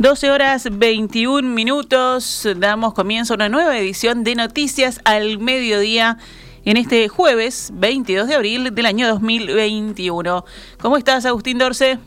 [0.00, 6.16] 12 horas 21 minutos, damos comienzo a una nueva edición de Noticias al Mediodía
[6.64, 10.46] en este jueves 22 de abril del año 2021.
[10.80, 11.98] ¿Cómo estás, Agustín Dorce?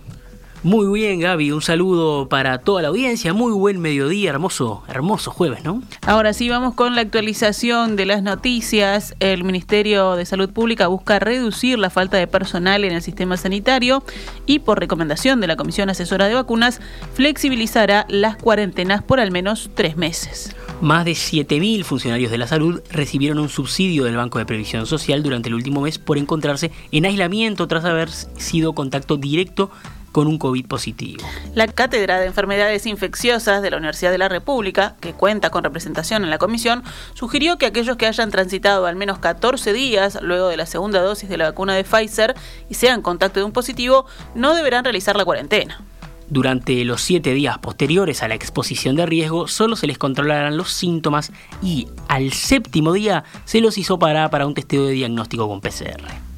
[0.64, 1.52] Muy bien, Gaby.
[1.52, 3.34] Un saludo para toda la audiencia.
[3.34, 5.84] Muy buen mediodía, hermoso, hermoso jueves, ¿no?
[6.07, 9.13] Ahora sí, vamos con la actualización de las noticias.
[9.20, 14.05] El Ministerio de Salud Pública busca reducir la falta de personal en el sistema sanitario
[14.45, 16.80] y, por recomendación de la Comisión Asesora de Vacunas,
[17.13, 20.55] flexibilizará las cuarentenas por al menos tres meses.
[20.80, 25.23] Más de 7.000 funcionarios de la salud recibieron un subsidio del Banco de Previsión Social
[25.23, 29.70] durante el último mes por encontrarse en aislamiento tras haber sido contacto directo
[30.13, 31.22] con un COVID positivo.
[31.55, 36.23] La Cátedra de Enfermedades Infecciosas de la Universidad de la República, que cuenta con representación
[36.23, 36.84] en la comisión,
[37.16, 41.27] sugirió que aquellos que hayan transitado al menos 14 días luego de la segunda dosis
[41.27, 42.35] de la vacuna de Pfizer
[42.70, 45.84] y sean contacto de un positivo, no deberán realizar la cuarentena.
[46.30, 50.71] Durante los siete días posteriores a la exposición de riesgo, solo se les controlarán los
[50.71, 55.60] síntomas y al séptimo día se los hizo para para un testeo de diagnóstico con
[55.60, 56.32] PCR.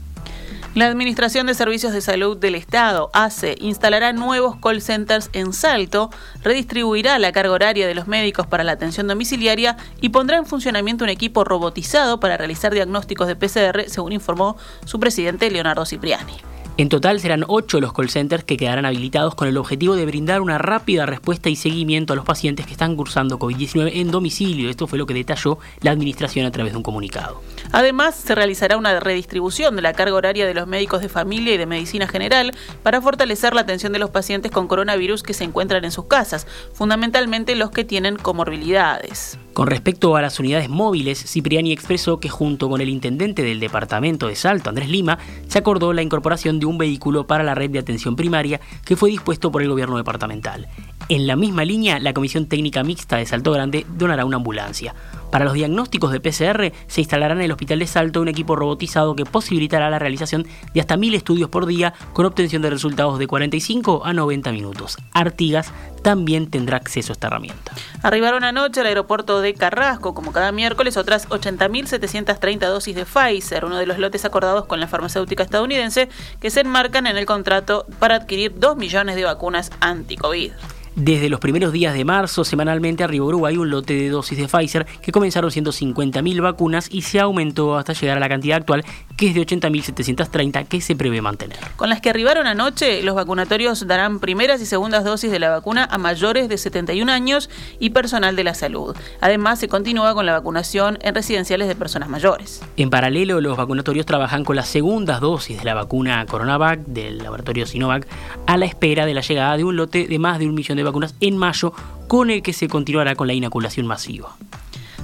[0.75, 6.09] La Administración de Servicios de Salud del Estado, ACE, instalará nuevos call centers en Salto,
[6.43, 11.05] redistribuirá la carga horaria de los médicos para la atención domiciliaria y pondrá en funcionamiento
[11.05, 16.54] un equipo robotizado para realizar diagnósticos de PCR, según informó su presidente Leonardo Cipriani.
[16.77, 20.41] En total serán ocho los call centers que quedarán habilitados con el objetivo de brindar
[20.41, 24.69] una rápida respuesta y seguimiento a los pacientes que están cursando COVID-19 en domicilio.
[24.69, 27.41] Esto fue lo que detalló la Administración a través de un comunicado.
[27.71, 31.57] Además, se realizará una redistribución de la carga horaria de los médicos de familia y
[31.57, 32.53] de medicina general
[32.83, 36.45] para fortalecer la atención de los pacientes con coronavirus que se encuentran en sus casas,
[36.73, 39.37] fundamentalmente los que tienen comorbilidades.
[39.55, 44.27] Con respecto a las unidades móviles, Cipriani expresó que junto con el intendente del departamento
[44.27, 47.79] de Salto, Andrés Lima, se acordó la incorporación de un vehículo para la red de
[47.79, 50.67] atención primaria que fue dispuesto por el gobierno departamental.
[51.07, 54.95] En la misma línea, la Comisión Técnica Mixta de Salto Grande donará una ambulancia.
[55.31, 59.15] Para los diagnósticos de PCR se instalará en el Hospital de Salto un equipo robotizado
[59.15, 63.27] que posibilitará la realización de hasta mil estudios por día con obtención de resultados de
[63.27, 64.97] 45 a 90 minutos.
[65.13, 65.71] Artigas
[66.01, 67.73] también tendrá acceso a esta herramienta.
[68.01, 73.77] Arribaron anoche al aeropuerto de Carrasco, como cada miércoles, otras 80.730 dosis de Pfizer, uno
[73.77, 76.09] de los lotes acordados con la farmacéutica estadounidense,
[76.39, 80.51] que se enmarcan en el contrato para adquirir 2 millones de vacunas anti-COVID.
[80.95, 84.85] Desde los primeros días de marzo, semanalmente arribó Uruguay un lote de dosis de Pfizer
[85.01, 88.85] que comenzaron siendo 50.000 vacunas y se aumentó hasta llegar a la cantidad actual,
[89.17, 91.57] que es de 80.730, que se prevé mantener.
[91.75, 95.85] Con las que arribaron anoche, los vacunatorios darán primeras y segundas dosis de la vacuna
[95.91, 98.95] a mayores de 71 años y personal de la salud.
[99.19, 102.61] Además, se continúa con la vacunación en residenciales de personas mayores.
[102.77, 107.65] En paralelo, los vacunatorios trabajan con las segundas dosis de la vacuna Coronavac del laboratorio
[107.65, 108.07] Sinovac
[108.47, 110.84] a la espera de la llegada de un lote de más de un millón de
[110.85, 111.73] vacunas en mayo,
[112.07, 114.35] con el que se continuará con la inoculación masiva.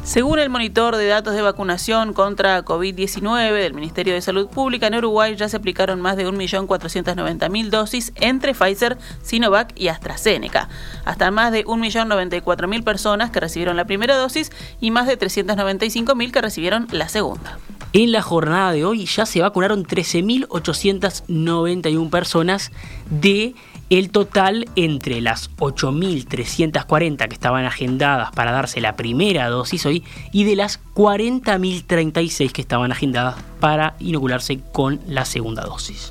[0.03, 4.95] Según el monitor de datos de vacunación contra COVID-19 del Ministerio de Salud Pública, en
[4.95, 10.69] Uruguay ya se aplicaron más de 1.490.000 dosis entre Pfizer, Sinovac y AstraZeneca.
[11.05, 16.41] Hasta más de 1.094.000 personas que recibieron la primera dosis y más de 395.000 que
[16.41, 17.59] recibieron la segunda.
[17.93, 22.71] En la jornada de hoy ya se vacunaron 13.891 personas
[23.11, 23.53] de
[23.91, 30.45] el total entre las 8.340 que estaban agendadas para darse la primera dosis hoy y
[30.45, 36.09] de las 40.036 que estaban agendadas para inocularse con la segunda dosis.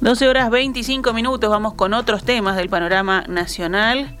[0.00, 4.18] 12 horas 25 minutos, vamos con otros temas del panorama nacional.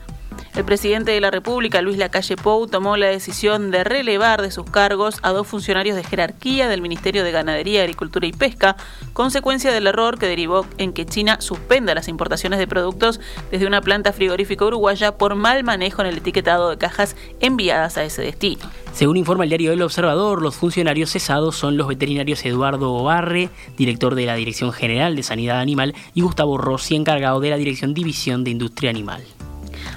[0.54, 4.64] El presidente de la República, Luis Lacalle Pou, tomó la decisión de relevar de sus
[4.70, 8.76] cargos a dos funcionarios de jerarquía del Ministerio de Ganadería, Agricultura y Pesca,
[9.12, 13.18] consecuencia del error que derivó en que China suspenda las importaciones de productos
[13.50, 18.04] desde una planta frigorífica uruguaya por mal manejo en el etiquetado de cajas enviadas a
[18.04, 18.62] ese destino.
[18.92, 24.14] Según informa el diario El Observador, los funcionarios cesados son los veterinarios Eduardo Obarre, director
[24.14, 28.44] de la Dirección General de Sanidad Animal, y Gustavo Rossi, encargado de la Dirección División
[28.44, 29.24] de Industria Animal.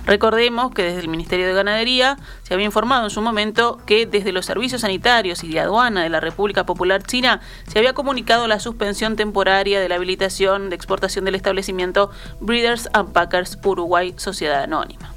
[0.07, 4.31] Recordemos que desde el Ministerio de Ganadería se había informado en su momento que desde
[4.31, 8.61] los servicios sanitarios y de aduana de la República Popular China se había comunicado la
[8.61, 12.09] suspensión temporaria de la habilitación de exportación del establecimiento
[12.39, 15.16] Breeders and Packers Uruguay Sociedad Anónima.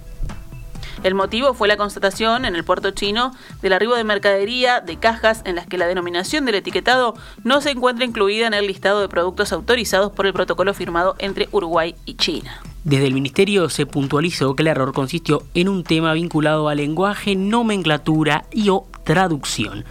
[1.03, 3.33] El motivo fue la constatación en el puerto chino
[3.63, 7.71] del arribo de mercadería de cajas en las que la denominación del etiquetado no se
[7.71, 12.15] encuentra incluida en el listado de productos autorizados por el protocolo firmado entre Uruguay y
[12.15, 12.61] China.
[12.85, 17.35] Desde el Ministerio se puntualizó que el error consistió en un tema vinculado a lenguaje,
[17.35, 19.85] nomenclatura y o traducción.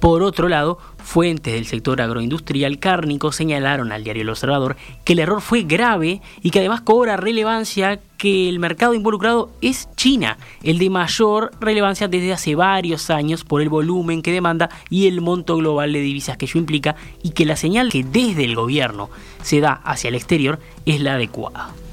[0.00, 4.74] Por otro lado, Fuentes del sector agroindustrial cárnico señalaron al diario El Observador
[5.04, 9.86] que el error fue grave y que además cobra relevancia que el mercado involucrado es
[9.96, 15.06] China, el de mayor relevancia desde hace varios años por el volumen que demanda y
[15.06, 18.56] el monto global de divisas que ello implica y que la señal que desde el
[18.56, 19.10] gobierno
[19.42, 21.83] se da hacia el exterior es la adecuada.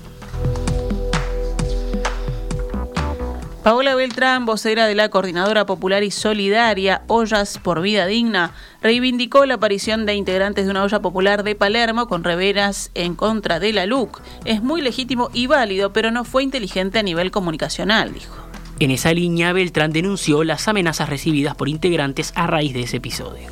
[3.64, 9.54] Paola Beltrán, vocera de la Coordinadora Popular y Solidaria Ollas por Vida Digna, reivindicó la
[9.56, 13.86] aparición de integrantes de una olla popular de Palermo con reveras en contra de la
[13.86, 14.20] LUC.
[14.46, 18.36] Es muy legítimo y válido, pero no fue inteligente a nivel comunicacional, dijo.
[18.80, 23.52] En esa línea, Beltrán denunció las amenazas recibidas por integrantes a raíz de ese episodio.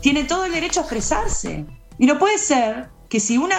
[0.00, 1.66] Tiene todo el derecho a expresarse.
[1.98, 3.50] Y no puede ser que si un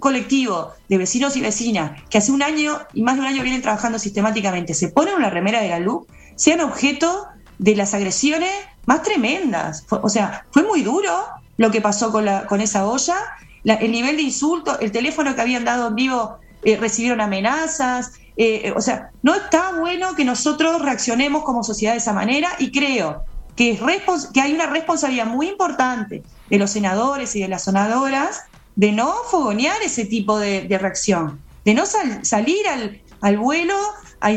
[0.00, 3.60] colectivo de vecinos y vecinas que hace un año y más de un año vienen
[3.60, 6.06] trabajando sistemáticamente se ponen una remera de la luz,
[6.36, 7.26] sean objeto
[7.58, 8.50] de las agresiones
[8.86, 9.84] más tremendas.
[9.90, 11.12] O sea, fue muy duro
[11.58, 13.16] lo que pasó con, la, con esa olla,
[13.62, 18.14] el nivel de insulto, el teléfono que habían dado en vivo eh, recibieron amenazas.
[18.38, 22.72] Eh, o sea, no está bueno que nosotros reaccionemos como sociedad de esa manera y
[22.72, 23.24] creo
[23.54, 28.44] que, es que hay una responsabilidad muy importante de los senadores y de las sonadoras
[28.76, 32.62] de no fogonear ese tipo de, reacción, de no salir
[33.20, 33.74] al, vuelo
[34.20, 34.32] a,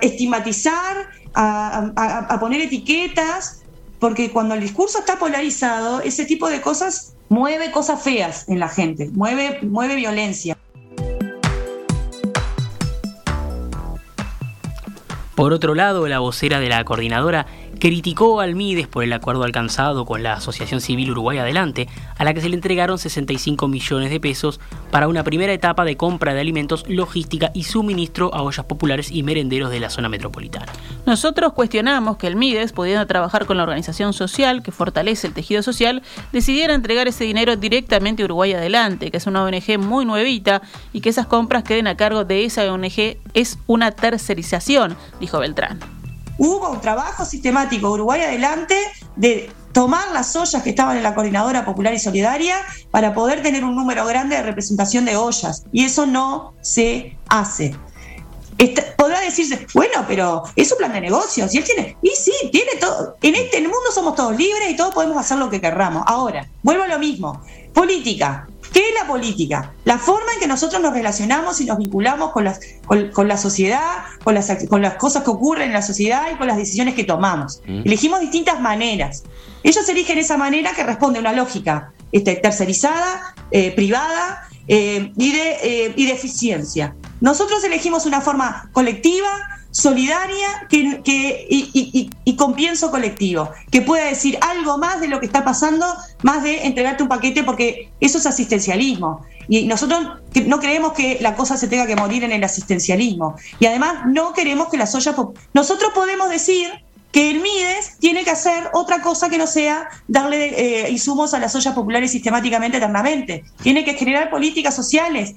[0.00, 3.62] estigmatizar, a, poner etiquetas,
[3.98, 8.68] porque cuando el discurso está polarizado, ese tipo de cosas mueve cosas feas en la
[8.68, 10.58] gente, mueve, mueve violencia.
[15.34, 17.46] Por otro lado, la vocera de la coordinadora
[17.82, 22.32] criticó al Mides por el acuerdo alcanzado con la Asociación Civil Uruguay Adelante, a la
[22.32, 24.60] que se le entregaron 65 millones de pesos
[24.92, 29.24] para una primera etapa de compra de alimentos, logística y suministro a ollas populares y
[29.24, 30.70] merenderos de la zona metropolitana.
[31.06, 35.64] Nosotros cuestionamos que el Mides, pudiendo trabajar con la organización social que fortalece el tejido
[35.64, 40.62] social, decidiera entregar ese dinero directamente a Uruguay Adelante, que es una ONG muy nuevita,
[40.92, 45.91] y que esas compras queden a cargo de esa ONG es una tercerización, dijo Beltrán
[46.42, 48.76] hubo un trabajo sistemático Uruguay Adelante
[49.14, 52.56] de tomar las ollas que estaban en la Coordinadora Popular y Solidaria
[52.90, 55.64] para poder tener un número grande de representación de ollas.
[55.72, 57.76] Y eso no se hace.
[58.96, 61.54] podrá decirse, bueno, pero es un plan de negocios.
[61.54, 63.16] Y él tiene, y sí, tiene todo.
[63.22, 66.02] En este mundo somos todos libres y todos podemos hacer lo que querramos.
[66.06, 67.40] Ahora, vuelvo a lo mismo.
[67.72, 68.48] Política.
[68.72, 69.74] ¿Qué es la política?
[69.84, 74.04] La forma en que nosotros nos relacionamos y nos vinculamos con, las, con, la sociedad,
[74.24, 77.04] con las, con las cosas que ocurren en la sociedad y con las decisiones que
[77.04, 77.60] tomamos.
[77.66, 77.82] Mm.
[77.84, 79.24] Elegimos distintas maneras.
[79.62, 85.32] Ellos eligen esa manera que responde a una lógica este, tercerizada, eh, privada eh, y,
[85.32, 86.94] de, eh, y de eficiencia.
[87.20, 89.28] Nosotros elegimos una forma colectiva,
[89.72, 95.44] solidaria que, y, con pienso colectivo, que pueda decir algo más de lo que está
[95.44, 95.86] pasando,
[96.22, 99.24] más de entregarte un paquete, porque eso es asistencialismo.
[99.48, 100.00] Y nosotros
[100.46, 103.34] no creemos que la cosa se tenga que morir en el asistencialismo.
[103.58, 105.16] Y además no queremos que las ollas...
[105.52, 106.70] Nosotros podemos decir
[107.10, 111.38] que el MIDES tiene que hacer otra cosa que no sea darle eh, insumos a
[111.38, 113.44] las ollas populares sistemáticamente, eternamente.
[113.62, 115.34] Tiene que generar políticas sociales,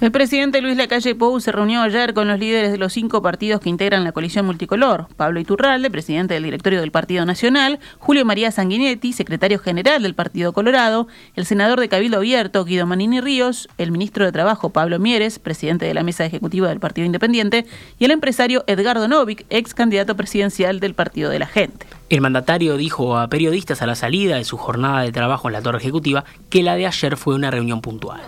[0.00, 3.60] El presidente Luis Lacalle Pou se reunió ayer con los líderes de los cinco partidos
[3.60, 5.08] que integran la coalición multicolor.
[5.16, 10.52] Pablo Iturralde, presidente del directorio del Partido Nacional, Julio María Sanguinetti, secretario general del Partido
[10.52, 15.40] Colorado, el senador de Cabildo Abierto, Guido Manini Ríos, el ministro de Trabajo, Pablo Mieres,
[15.40, 17.66] presidente de la mesa ejecutiva del Partido Independiente,
[17.98, 21.88] y el empresario Edgardo Novik, ex candidato presidencial del Partido de la Gente.
[22.08, 25.62] El mandatario dijo a periodistas a la salida de su jornada de trabajo en la
[25.62, 28.20] Torre Ejecutiva que la de ayer fue una reunión puntual.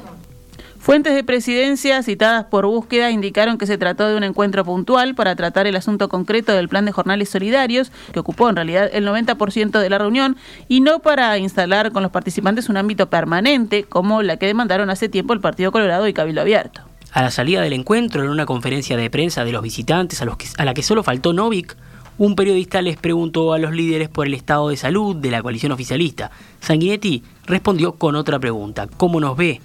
[0.80, 5.36] Fuentes de presidencia citadas por búsqueda indicaron que se trató de un encuentro puntual para
[5.36, 9.78] tratar el asunto concreto del plan de jornales solidarios, que ocupó en realidad el 90%
[9.78, 14.38] de la reunión, y no para instalar con los participantes un ámbito permanente, como la
[14.38, 16.80] que demandaron hace tiempo el Partido Colorado y Cabildo Abierto.
[17.12, 20.72] A la salida del encuentro, en una conferencia de prensa de los visitantes, a, la
[20.72, 21.76] que solo faltó Novik,
[22.16, 25.72] un periodista les preguntó a los líderes por el estado de salud de la coalición
[25.72, 26.30] oficialista.
[26.60, 29.60] Sanguinetti respondió con otra pregunta, ¿cómo nos ve?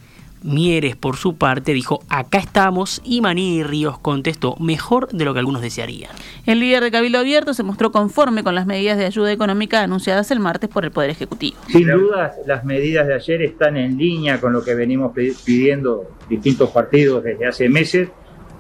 [0.46, 5.40] Mieres, por su parte, dijo, acá estamos, y Maní Ríos contestó, mejor de lo que
[5.40, 6.12] algunos desearían.
[6.46, 10.30] El líder de Cabildo Abierto se mostró conforme con las medidas de ayuda económica anunciadas
[10.30, 11.58] el martes por el Poder Ejecutivo.
[11.68, 16.70] Sin duda, las medidas de ayer están en línea con lo que venimos pidiendo distintos
[16.70, 18.10] partidos desde hace meses,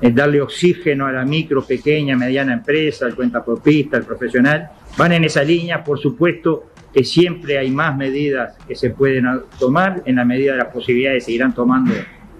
[0.01, 4.69] es darle oxígeno a la micro, pequeña, mediana empresa, el cuentapropista, el profesional.
[4.97, 9.25] Van en esa línea, por supuesto, que siempre hay más medidas que se pueden
[9.59, 11.93] tomar, en la medida de las posibilidades se irán tomando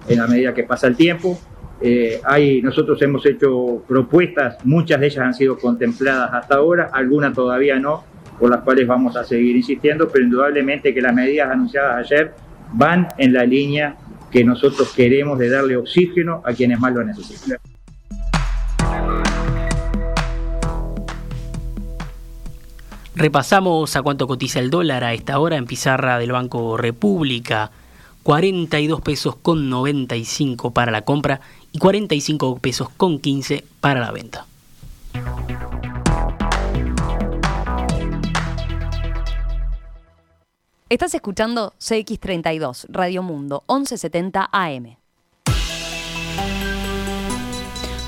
[0.08, 1.38] en la medida que pasa el tiempo.
[1.82, 7.34] Eh, hay, nosotros hemos hecho propuestas, muchas de ellas han sido contempladas hasta ahora, algunas
[7.34, 8.06] todavía no,
[8.40, 12.32] por las cuales vamos a seguir insistiendo, pero indudablemente que las medidas anunciadas ayer
[12.72, 13.98] van en la línea
[14.32, 17.58] que nosotros queremos de darle oxígeno a quienes más lo necesitan.
[23.16, 27.72] Repasamos a cuánto cotiza el dólar a esta hora en pizarra del Banco República.
[28.24, 31.40] 42 pesos con 95 para la compra
[31.72, 34.46] y 45 pesos con 15 para la venta.
[40.90, 44.98] Estás escuchando CX32, Radio Mundo, 1170 AM.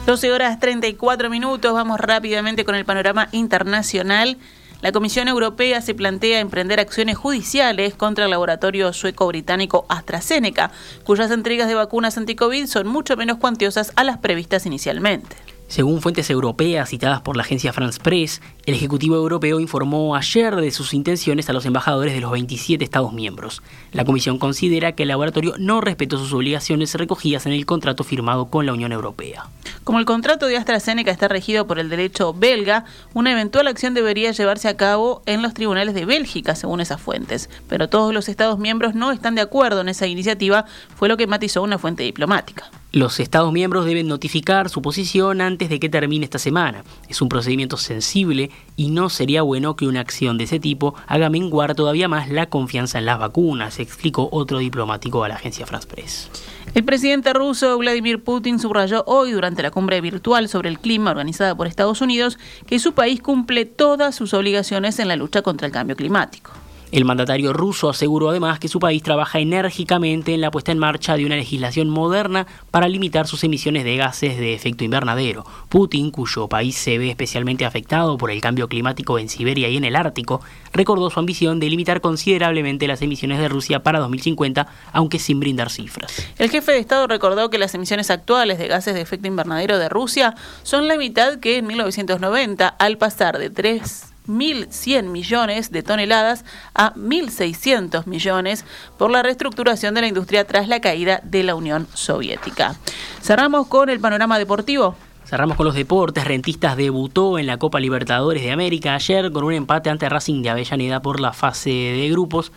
[0.05, 4.37] 12 horas 34 minutos, vamos rápidamente con el panorama internacional.
[4.81, 10.71] La Comisión Europea se plantea emprender acciones judiciales contra el laboratorio sueco-británico AstraZeneca,
[11.03, 15.46] cuyas entregas de vacunas anti-COVID son mucho menos cuantiosas a las previstas inicialmente.
[15.67, 20.71] Según fuentes europeas citadas por la agencia France Press, el Ejecutivo Europeo informó ayer de
[20.71, 23.61] sus intenciones a los embajadores de los 27 Estados miembros.
[23.91, 28.45] La Comisión considera que el laboratorio no respetó sus obligaciones recogidas en el contrato firmado
[28.45, 29.47] con la Unión Europea.
[29.83, 34.31] Como el contrato de AstraZeneca está regido por el derecho belga, una eventual acción debería
[34.31, 37.49] llevarse a cabo en los tribunales de Bélgica, según esas fuentes.
[37.67, 41.27] Pero todos los Estados miembros no están de acuerdo en esa iniciativa, fue lo que
[41.27, 42.71] matizó una fuente diplomática.
[42.97, 46.83] Los Estados miembros deben notificar su posición antes de que termine esta semana.
[47.07, 51.29] Es un procedimiento sensible y no sería bueno que una acción de ese tipo haga
[51.29, 55.87] menguar todavía más la confianza en las vacunas, explicó otro diplomático a la agencia France
[55.87, 56.31] Press.
[56.73, 61.53] El presidente ruso Vladimir Putin subrayó hoy durante la cumbre virtual sobre el clima organizada
[61.53, 65.71] por Estados Unidos que su país cumple todas sus obligaciones en la lucha contra el
[65.71, 66.49] cambio climático.
[66.89, 71.17] El mandatario ruso aseguró además que su país trabaja enérgicamente en la puesta en marcha
[71.17, 75.45] de una legislación moderna para limitar sus emisiones de gases de efecto invernadero.
[75.67, 79.83] Putin, cuyo país se ve especialmente afectado por el cambio climático en Siberia y en
[79.83, 80.39] el Ártico,
[80.71, 85.69] recordó su ambición de limitar considerablemente las emisiones de Rusia para 2050, aunque sin brindar
[85.69, 86.25] cifras.
[86.37, 89.89] El jefe de Estado recordó que las emisiones actuales de gases de efecto invernadero de
[89.89, 96.45] Rusia son la mitad que en 1990, al pasar de 3 1.100 millones de toneladas
[96.73, 98.65] a 1.600 millones
[98.97, 102.75] por la reestructuración de la industria tras la caída de la Unión Soviética.
[103.21, 104.95] Cerramos con el panorama deportivo.
[105.25, 106.23] Cerramos con los deportes.
[106.23, 110.49] Rentistas debutó en la Copa Libertadores de América ayer con un empate ante Racing de
[110.49, 112.53] Avellaneda por la fase de grupos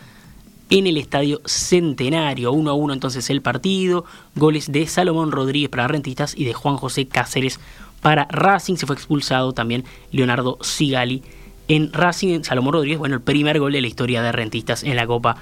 [0.69, 2.53] en el Estadio Centenario.
[2.53, 4.05] 1 a 1 entonces el partido.
[4.35, 7.59] Goles de Salomón Rodríguez para Rentistas y de Juan José Cáceres
[8.01, 8.77] para Racing.
[8.77, 11.23] Se fue expulsado también Leonardo Sigali
[11.67, 15.07] en Racing Salomón Rodríguez, bueno, el primer gol de la historia de Rentistas en la
[15.07, 15.37] Copa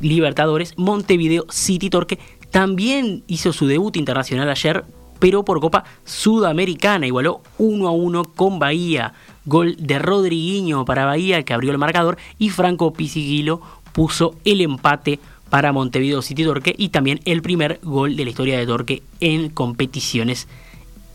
[0.00, 0.74] Libertadores.
[0.76, 2.18] Montevideo City Torque
[2.50, 4.84] también hizo su debut internacional ayer,
[5.18, 7.06] pero por Copa Sudamericana.
[7.06, 9.14] Igualó 1 a 1 con Bahía.
[9.44, 13.60] Gol de Rodriguinho para Bahía, que abrió el marcador, y Franco Pisiguilo
[13.92, 18.58] puso el empate para Montevideo City Torque y también el primer gol de la historia
[18.58, 20.48] de Torque en competiciones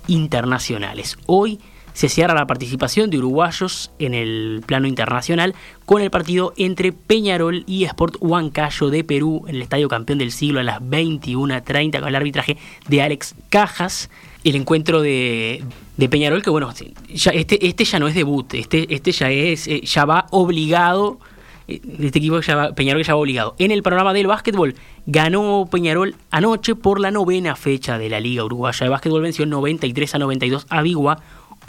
[0.08, 1.18] internacionales.
[1.26, 1.60] Hoy
[1.94, 5.56] se cierra la participación de uruguayos en el plano internacional
[5.86, 10.32] con el partido entre Peñarol y Sport Huancayo de Perú en el Estadio Campeón del
[10.32, 12.58] Siglo a las 21.30 con el arbitraje
[12.88, 14.10] de Alex Cajas.
[14.44, 15.64] El encuentro de,
[16.10, 16.74] Peñarol, que bueno,
[17.14, 21.20] ya, este, este ya no es debut, este, este ya es, eh, ya va obligado
[21.68, 22.40] eh, este equipo
[22.76, 23.56] Peñarol ya va obligado.
[23.60, 28.44] En el panorama del básquetbol, ganó Peñarol anoche por la novena fecha de la Liga
[28.44, 31.20] Uruguaya de Básquetbol, venció 93 a 92 a Bigua.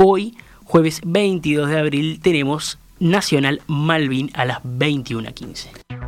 [0.04, 6.01] Hoy, jueves 22 de abril, tenemos Nacional Malvin a las 21.15.